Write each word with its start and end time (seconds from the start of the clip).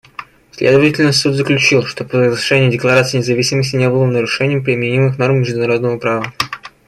Следовательно, 0.51 1.11
Суд 1.11 1.35
заключил, 1.35 1.83
что 1.85 2.03
провозглашение 2.05 2.71
декларации 2.71 3.19
независимости 3.19 3.75
не 3.75 3.87
было 3.87 4.07
нарушением 4.07 4.63
применимых 4.63 5.19
норм 5.19 5.41
международного 5.41 5.99
права. 5.99 6.33